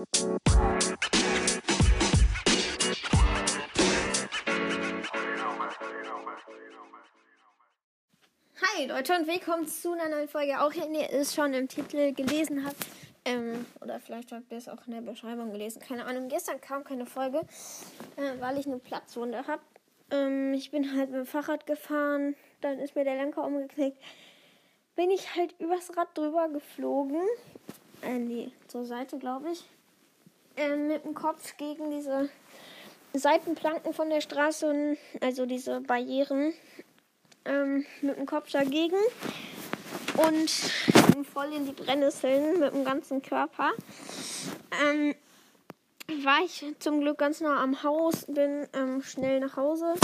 Hi 0.00 0.06
Leute 8.86 9.14
und 9.14 9.26
willkommen 9.26 9.68
zu 9.68 9.92
einer 9.92 10.08
neuen 10.08 10.26
Folge. 10.28 10.58
Auch 10.62 10.74
wenn 10.74 10.94
ihr 10.94 11.12
es 11.12 11.34
schon 11.34 11.52
im 11.52 11.68
Titel 11.68 12.14
gelesen 12.14 12.64
habt, 12.64 12.78
ähm, 13.26 13.66
oder 13.82 14.00
vielleicht 14.00 14.32
habt 14.32 14.50
ihr 14.50 14.56
es 14.56 14.70
auch 14.70 14.86
in 14.86 14.94
der 14.94 15.02
Beschreibung 15.02 15.52
gelesen, 15.52 15.82
keine 15.82 16.06
Ahnung. 16.06 16.28
Gestern 16.28 16.62
kam 16.62 16.82
keine 16.82 17.04
Folge, 17.04 17.40
äh, 18.16 18.40
weil 18.40 18.56
ich 18.56 18.64
eine 18.64 18.78
Platzwunde 18.78 19.46
habe. 19.46 19.60
Ähm, 20.10 20.54
ich 20.54 20.70
bin 20.70 20.96
halt 20.96 21.10
mit 21.10 21.18
dem 21.18 21.26
Fahrrad 21.26 21.66
gefahren, 21.66 22.36
dann 22.62 22.78
ist 22.78 22.96
mir 22.96 23.04
der 23.04 23.16
Lenker 23.16 23.44
umgeknickt. 23.44 23.98
Bin 24.96 25.10
ich 25.10 25.36
halt 25.36 25.54
übers 25.60 25.94
Rad 25.94 26.16
drüber 26.16 26.48
geflogen, 26.48 27.20
äh, 28.02 28.18
nee, 28.18 28.50
zur 28.66 28.86
Seite 28.86 29.18
glaube 29.18 29.50
ich, 29.50 29.62
äh, 30.60 30.76
mit 30.76 31.04
dem 31.04 31.14
Kopf 31.14 31.56
gegen 31.56 31.90
diese 31.90 32.28
Seitenplanken 33.14 33.94
von 33.94 34.10
der 34.10 34.20
Straße, 34.20 34.96
also 35.20 35.46
diese 35.46 35.80
Barrieren 35.80 36.52
ähm, 37.46 37.86
mit 38.02 38.18
dem 38.18 38.26
Kopf 38.26 38.50
dagegen 38.50 38.98
und 40.16 40.50
voll 41.32 41.52
in 41.54 41.64
die 41.64 41.72
Brennnesseln 41.72 42.60
mit 42.60 42.74
dem 42.74 42.84
ganzen 42.84 43.22
Körper. 43.22 43.70
Ähm, 44.84 45.14
war 46.24 46.44
ich 46.44 46.64
zum 46.78 47.00
Glück 47.00 47.18
ganz 47.18 47.40
nah 47.40 47.62
am 47.62 47.82
Haus, 47.82 48.26
bin 48.26 48.68
ähm, 48.74 49.02
schnell 49.02 49.40
nach 49.40 49.56
Hause. 49.56 49.94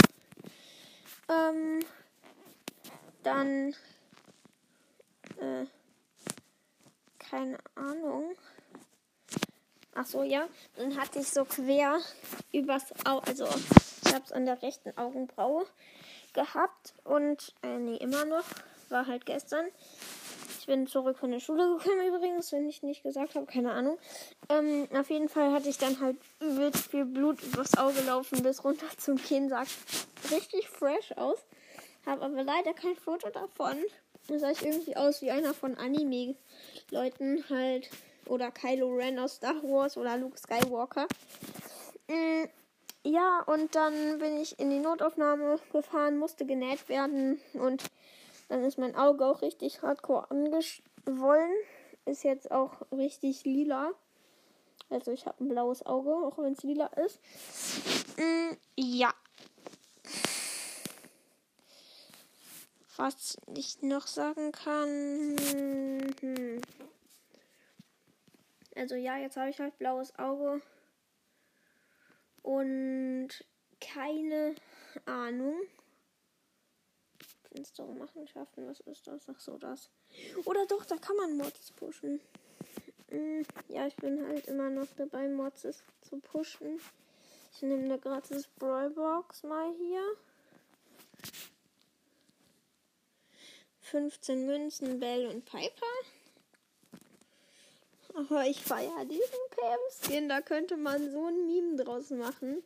Ähm, 1.29 1.79
dann, 3.23 3.75
äh, 5.39 5.65
keine 7.19 7.57
Ahnung. 7.75 8.35
Ach 9.99 10.05
so, 10.05 10.21
ja. 10.21 10.47
Dann 10.75 10.95
hatte 10.95 11.17
ich 11.17 11.27
so 11.27 11.43
quer 11.43 11.99
übers 12.53 12.93
Auge, 13.03 13.25
also 13.25 13.47
ich 14.05 14.13
habe 14.13 14.23
es 14.23 14.31
an 14.31 14.45
der 14.45 14.61
rechten 14.61 14.95
Augenbraue 14.95 15.65
gehabt 16.33 16.93
und, 17.03 17.55
äh, 17.63 17.79
nee, 17.79 17.97
immer 17.97 18.23
noch. 18.25 18.43
War 18.89 19.07
halt 19.07 19.25
gestern. 19.25 19.65
Ich 20.59 20.67
bin 20.67 20.85
zurück 20.85 21.17
von 21.17 21.31
der 21.31 21.39
Schule 21.39 21.77
gekommen 21.77 22.07
übrigens, 22.07 22.51
wenn 22.51 22.69
ich 22.69 22.83
nicht 22.83 23.01
gesagt 23.01 23.33
habe, 23.33 23.47
keine 23.47 23.71
Ahnung. 23.71 23.97
Ähm, 24.49 24.87
auf 24.93 25.09
jeden 25.09 25.29
Fall 25.29 25.51
hatte 25.51 25.67
ich 25.67 25.79
dann 25.79 25.99
halt 25.99 26.17
übelst 26.41 26.91
viel 26.91 27.05
Blut 27.05 27.41
übers 27.41 27.75
Auge 27.75 28.01
laufen 28.01 28.43
bis 28.43 28.63
runter 28.63 28.85
zum 28.97 29.17
Kinn. 29.17 29.49
Sah 29.49 29.63
richtig 30.31 30.69
fresh 30.69 31.11
aus. 31.13 31.39
Habe 32.05 32.23
aber 32.23 32.43
leider 32.43 32.73
kein 32.75 32.95
Foto 32.95 33.29
davon. 33.31 33.77
Da 34.27 34.37
sah 34.37 34.51
ich 34.51 34.63
irgendwie 34.63 34.95
aus 34.95 35.23
wie 35.23 35.31
einer 35.31 35.55
von 35.55 35.75
Anime-Leuten 35.75 37.43
halt. 37.49 37.89
Oder 38.27 38.51
Kylo 38.51 38.93
Ren 38.95 39.19
aus 39.19 39.35
Star 39.35 39.61
Wars 39.63 39.97
oder 39.97 40.17
Luke 40.17 40.37
Skywalker. 40.37 41.07
Mhm. 42.07 42.49
Ja, 43.03 43.41
und 43.43 43.73
dann 43.73 44.19
bin 44.19 44.37
ich 44.37 44.59
in 44.59 44.69
die 44.69 44.79
Notaufnahme 44.79 45.59
gefahren, 45.71 46.17
musste 46.17 46.45
genäht 46.45 46.89
werden 46.89 47.39
und 47.53 47.83
dann 48.49 48.65
ist 48.65 48.77
mein 48.77 48.95
Auge 48.95 49.25
auch 49.25 49.41
richtig 49.41 49.81
hardcore 49.81 50.29
angeschwollen. 50.29 51.53
Ist 52.05 52.23
jetzt 52.23 52.51
auch 52.51 52.81
richtig 52.91 53.45
lila. 53.45 53.91
Also 54.89 55.11
ich 55.11 55.25
habe 55.25 55.43
ein 55.43 55.49
blaues 55.49 55.85
Auge, 55.85 56.11
auch 56.11 56.37
wenn 56.37 56.53
es 56.53 56.63
lila 56.63 56.87
ist. 56.87 57.19
Mm, 58.17 58.55
ja. 58.75 59.13
Was 62.95 63.37
ich 63.53 63.81
noch 63.81 64.07
sagen 64.07 64.51
kann. 64.51 65.35
Hm. 66.21 66.61
Also 68.77 68.95
ja, 68.95 69.17
jetzt 69.17 69.37
habe 69.37 69.49
ich 69.49 69.59
halt 69.59 69.77
blaues 69.79 70.17
Auge 70.19 70.61
und 72.43 73.29
keine 73.81 74.55
Ahnung. 75.05 75.55
Fenster 77.49 77.85
Machenschaften, 77.85 78.67
was 78.67 78.79
ist 78.81 79.07
das? 79.07 79.27
Ach 79.29 79.39
so, 79.39 79.57
das. 79.57 79.89
Oder 80.45 80.65
doch, 80.67 80.85
da 80.85 80.95
kann 80.97 81.15
man 81.15 81.37
Mods 81.37 81.71
pushen. 81.71 82.21
Hm, 83.09 83.45
ja, 83.67 83.87
ich 83.87 83.95
bin 83.95 84.25
halt 84.27 84.47
immer 84.47 84.69
noch 84.69 84.87
dabei, 84.95 85.27
Mods 85.27 85.67
zu 86.01 86.19
pushen. 86.19 86.79
Ich 87.53 87.63
nehme 87.63 87.83
eine 87.83 87.99
gratis 87.99 88.47
Brawlbox 88.59 89.43
mal 89.43 89.73
hier. 89.73 90.03
15 93.81 94.45
Münzen, 94.45 94.99
Bell 94.99 95.27
und 95.27 95.45
Piper. 95.45 96.16
Aber 98.17 98.47
ich 98.47 98.63
feiere 98.63 99.05
diesen 99.05 99.21
Pam-Skin. 99.51 100.27
Da 100.27 100.41
könnte 100.41 100.75
man 100.75 101.11
so 101.11 101.27
ein 101.27 101.45
Meme 101.45 101.75
draus 101.75 102.09
machen. 102.09 102.63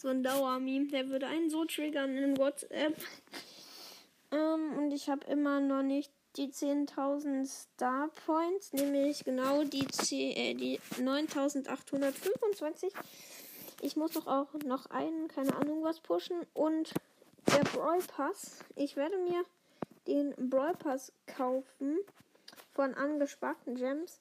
So 0.00 0.08
ein 0.08 0.22
Dauer-Meme. 0.22 0.86
Der 0.86 1.10
würde 1.10 1.26
einen 1.26 1.50
so 1.50 1.66
triggern 1.66 2.16
in 2.16 2.38
WhatsApp. 2.38 2.96
Ähm, 4.30 4.78
und 4.78 4.92
ich 4.92 5.10
habe 5.10 5.26
immer 5.26 5.60
noch 5.60 5.82
nicht 5.82 6.10
die 6.36 6.48
10.000 6.48 7.44
Star 7.44 8.08
Points. 8.24 8.72
Nämlich 8.72 9.24
genau 9.24 9.62
die, 9.64 9.84
äh, 10.12 10.54
die 10.54 10.80
9.825. 10.98 12.94
Ich 13.82 13.94
muss 13.94 14.12
doch 14.12 14.26
auch 14.26 14.54
noch 14.64 14.86
einen, 14.86 15.28
keine 15.28 15.54
Ahnung 15.54 15.82
was 15.82 16.00
pushen. 16.00 16.46
Und 16.54 16.94
der 17.48 17.64
Brawl 17.64 17.98
Pass. 17.98 18.60
Ich 18.74 18.96
werde 18.96 19.18
mir 19.18 19.44
den 20.06 20.34
Brawl 20.48 20.74
Pass 20.76 21.12
kaufen 21.26 21.98
von 22.72 22.94
angesparten 22.94 23.76
Gems. 23.76 24.20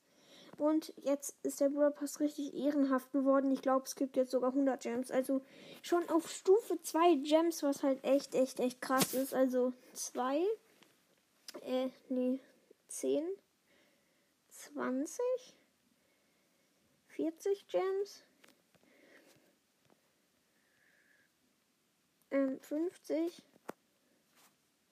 Und 0.57 0.93
jetzt 0.97 1.35
ist 1.43 1.59
der 1.59 1.69
Brawl 1.69 1.91
Pass 1.91 2.19
richtig 2.19 2.53
ehrenhaft 2.53 3.11
geworden. 3.11 3.51
Ich 3.51 3.61
glaube, 3.61 3.85
es 3.85 3.95
gibt 3.95 4.15
jetzt 4.15 4.31
sogar 4.31 4.51
100 4.51 4.81
Gems. 4.81 5.09
Also 5.09 5.41
schon 5.81 6.07
auf 6.09 6.29
Stufe 6.29 6.79
2 6.81 7.15
Gems, 7.23 7.63
was 7.63 7.83
halt 7.83 8.03
echt, 8.03 8.35
echt, 8.35 8.59
echt 8.59 8.81
krass 8.81 9.13
ist. 9.13 9.33
Also 9.33 9.73
2, 9.93 10.45
äh, 11.61 11.89
nee, 12.09 12.39
10, 12.89 13.23
20, 14.49 15.21
40 17.07 17.67
Gems, 17.67 18.23
ähm, 22.31 22.59
50, 22.59 23.43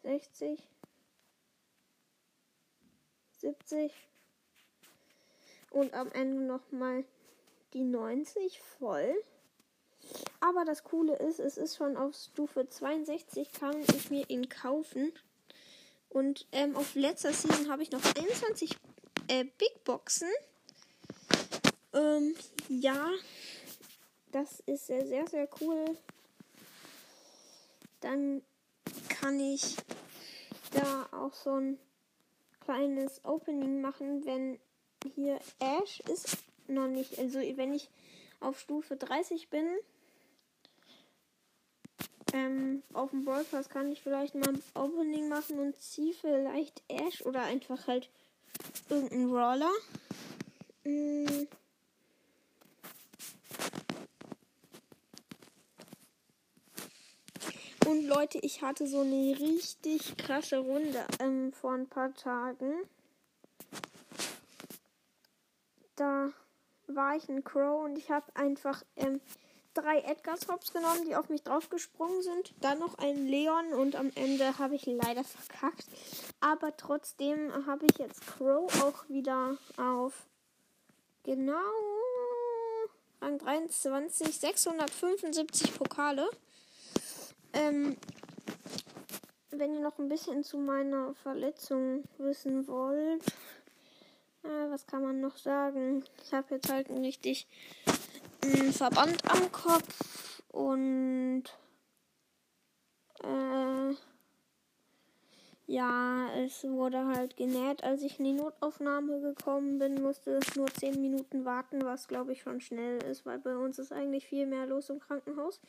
60, 0.02 0.68
70 3.40 3.92
und 5.72 5.94
am 5.94 6.12
Ende 6.12 6.44
nochmal 6.44 7.04
die 7.74 7.84
90 7.84 8.60
voll. 8.60 9.14
Aber 10.40 10.66
das 10.66 10.84
Coole 10.84 11.16
ist, 11.18 11.40
es 11.40 11.58
ist 11.58 11.76
schon 11.76 11.98
auf 11.98 12.16
Stufe 12.16 12.68
62, 12.68 13.52
kann 13.52 13.80
ich 13.82 14.10
mir 14.10 14.30
ihn 14.30 14.50
kaufen. 14.50 15.12
Und 16.10 16.48
ähm, 16.52 16.76
auf 16.76 16.96
letzter 16.96 17.34
Season 17.34 17.70
habe 17.70 17.84
ich 17.84 17.92
noch 17.92 18.04
21 18.04 18.78
äh, 19.28 19.44
Big 19.44 19.84
Boxen. 19.84 20.30
Ähm, 21.94 22.36
ja, 22.68 23.12
das 24.32 24.60
ist 24.62 24.88
sehr, 24.88 25.06
sehr, 25.06 25.28
sehr 25.28 25.48
cool. 25.62 25.98
Dann 28.00 28.42
kann 29.10 29.40
ich 29.40 29.76
da 30.72 31.08
auch 31.12 31.34
so 31.34 31.52
ein 31.52 31.78
kleines 32.70 33.26
Opening 33.26 33.82
machen, 33.82 34.24
wenn 34.26 34.60
hier 35.16 35.40
Ash 35.58 36.02
ist 36.02 36.38
noch 36.68 36.88
nicht. 36.88 37.18
Also 37.18 37.40
wenn 37.40 37.74
ich 37.74 37.90
auf 38.42 38.60
Stufe 38.60 38.96
30 38.96 39.50
bin, 39.50 39.66
ähm, 42.32 42.84
auf 42.94 43.10
dem 43.10 43.26
Pass 43.26 43.70
kann 43.70 43.92
ich 43.92 44.04
vielleicht 44.04 44.36
mal 44.36 44.50
ein 44.50 44.62
Opening 44.76 45.30
machen 45.30 45.58
und 45.58 45.82
ziehe 45.82 46.14
vielleicht 46.14 46.84
Ash 46.90 47.26
oder 47.26 47.42
einfach 47.42 47.88
halt 47.88 48.08
irgendeinen 48.88 49.32
Roller. 49.32 49.72
Mm. 50.84 51.48
Und 57.88 57.98
Leute, 58.10 58.40
ich 58.40 58.64
hatte 58.64 58.88
so 58.88 59.02
eine 59.02 59.40
richtig 59.40 60.18
krasse 60.18 60.58
Runde 60.58 61.06
ähm, 61.20 61.54
vor 61.54 61.74
ein 61.74 61.88
paar 61.88 62.12
Tagen. 62.16 62.74
Da 65.96 66.32
war 66.88 67.16
ich 67.16 67.30
ein 67.30 67.44
Crow 67.44 67.86
und 67.86 68.00
ich 68.00 68.10
habe 68.10 68.26
einfach 68.34 68.82
ähm, 68.96 69.22
drei 69.76 70.00
Edgars 70.00 70.48
Hops 70.48 70.74
genommen, 70.74 71.06
die 71.06 71.16
auf 71.16 71.30
mich 71.30 71.44
draufgesprungen 71.44 72.24
sind. 72.24 72.56
Dann 72.62 72.80
noch 72.80 72.98
einen 72.98 73.28
Leon 73.28 73.74
und 73.74 73.96
am 73.96 74.12
Ende 74.16 74.58
habe 74.58 74.74
ich 74.74 74.88
leider 74.88 75.24
verkackt. 75.24 75.86
Aber 76.40 76.76
trotzdem 76.76 77.54
habe 77.68 77.86
ich 77.92 78.00
jetzt 78.00 78.26
Crow 78.26 78.74
auch 78.84 79.08
wieder 79.08 79.56
auf 79.78 80.26
genau 81.24 81.60
Rang 83.22 83.38
23, 83.38 84.36
675 84.40 85.78
Pokale. 85.78 86.28
Ähm, 87.54 87.98
wenn 89.52 89.74
ihr 89.74 89.82
noch 89.82 89.98
ein 90.00 90.10
bisschen 90.10 90.44
zu 90.44 90.58
meiner 90.58 91.14
Verletzung 91.16 92.04
wissen 92.18 92.68
wollt, 92.68 93.24
Äh, 94.44 94.72
was 94.72 94.88
kann 94.88 95.04
man 95.04 95.20
noch 95.20 95.38
sagen? 95.38 96.04
Ich 96.24 96.34
habe 96.34 96.56
jetzt 96.56 96.72
halt 96.72 96.90
einen 96.90 97.04
richtig 97.04 97.48
einen 98.42 98.72
Verband 98.72 99.22
am 99.30 99.52
Kopf 99.52 100.42
und 100.50 101.44
äh, 103.22 103.94
ja, 105.68 106.30
es 106.38 106.64
wurde 106.64 107.06
halt 107.08 107.36
genäht. 107.36 107.84
Als 107.84 108.02
ich 108.02 108.18
in 108.18 108.26
die 108.26 108.34
Notaufnahme 108.34 109.20
gekommen 109.20 109.78
bin, 109.78 110.02
musste 110.02 110.40
nur 110.56 110.68
10 110.68 111.02
Minuten 111.02 111.46
warten, 111.46 111.84
was 111.84 112.08
glaube 112.08 112.32
ich 112.32 112.42
schon 112.42 112.62
schnell 112.62 113.04
ist, 113.04 113.26
weil 113.26 113.40
bei 113.40 113.56
uns 113.56 113.78
ist 113.78 113.92
eigentlich 113.92 114.26
viel 114.26 114.46
mehr 114.46 114.66
los 114.66 114.90
im 114.90 115.00
Krankenhaus. 115.00 115.60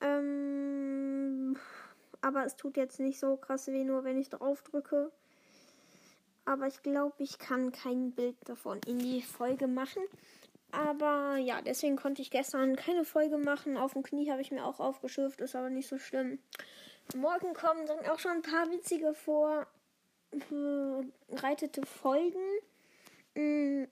Ähm, 0.00 1.56
aber 2.20 2.44
es 2.44 2.56
tut 2.56 2.76
jetzt 2.76 3.00
nicht 3.00 3.18
so 3.18 3.36
krass 3.36 3.68
weh, 3.68 3.84
nur 3.84 4.04
wenn 4.04 4.18
ich 4.18 4.28
drauf 4.28 4.62
drücke. 4.62 5.10
Aber 6.44 6.66
ich 6.66 6.82
glaube, 6.82 7.14
ich 7.18 7.38
kann 7.38 7.72
kein 7.72 8.12
Bild 8.12 8.36
davon 8.44 8.80
in 8.86 8.98
die 8.98 9.22
Folge 9.22 9.66
machen. 9.66 10.02
Aber 10.72 11.36
ja, 11.36 11.62
deswegen 11.62 11.96
konnte 11.96 12.22
ich 12.22 12.30
gestern 12.30 12.76
keine 12.76 13.04
Folge 13.04 13.38
machen. 13.38 13.76
Auf 13.76 13.94
dem 13.94 14.02
Knie 14.02 14.30
habe 14.30 14.42
ich 14.42 14.50
mir 14.50 14.64
auch 14.64 14.80
aufgeschürft, 14.80 15.40
ist 15.40 15.56
aber 15.56 15.70
nicht 15.70 15.88
so 15.88 15.98
schlimm. 15.98 16.38
Morgen 17.14 17.54
kommen 17.54 17.86
dann 17.86 18.04
auch 18.06 18.18
schon 18.18 18.32
ein 18.32 18.42
paar 18.42 18.70
witzige 18.70 19.14
vorbereitete 19.14 21.86
Folgen. 21.86 22.40
Mm, 23.34 23.84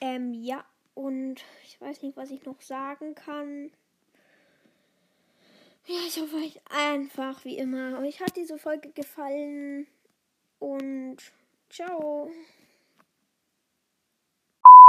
ähm, 0.00 0.34
ja, 0.34 0.64
und 0.94 1.42
ich 1.64 1.80
weiß 1.80 2.02
nicht, 2.02 2.16
was 2.16 2.30
ich 2.30 2.44
noch 2.44 2.60
sagen 2.60 3.14
kann. 3.14 3.72
Ja, 5.88 6.00
ich 6.04 6.20
hoffe 6.20 6.36
euch 6.36 6.60
einfach 6.68 7.44
wie 7.44 7.58
immer. 7.58 8.00
Euch 8.00 8.20
hat 8.20 8.36
diese 8.36 8.58
Folge 8.58 8.90
gefallen 8.90 9.86
und 10.58 11.18
ciao. 11.70 12.28